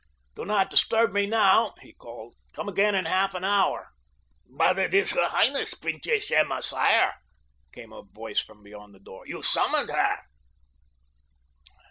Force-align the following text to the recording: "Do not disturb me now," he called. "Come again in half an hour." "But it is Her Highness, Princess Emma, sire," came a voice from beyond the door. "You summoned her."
"Do 0.33 0.45
not 0.45 0.71
disturb 0.71 1.11
me 1.13 1.27
now," 1.27 1.75
he 1.79 1.93
called. 1.93 2.33
"Come 2.53 2.67
again 2.67 2.95
in 2.95 3.05
half 3.05 3.35
an 3.35 3.43
hour." 3.43 3.89
"But 4.49 4.79
it 4.79 4.95
is 4.95 5.11
Her 5.11 5.29
Highness, 5.29 5.75
Princess 5.75 6.31
Emma, 6.31 6.63
sire," 6.63 7.13
came 7.71 7.93
a 7.93 8.01
voice 8.01 8.39
from 8.39 8.63
beyond 8.63 8.95
the 8.95 8.99
door. 8.99 9.27
"You 9.27 9.43
summoned 9.43 9.89
her." 9.91 10.21